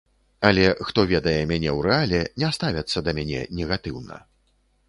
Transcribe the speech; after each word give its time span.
Але 0.47 0.63
хто 0.87 1.03
ведае 1.11 1.35
мяне 1.51 1.69
ў 1.77 1.79
рэале, 1.89 2.21
не 2.45 2.49
ставяцца 2.57 2.97
да 3.09 3.17
мяне 3.19 3.45
негатыўна. 3.59 4.23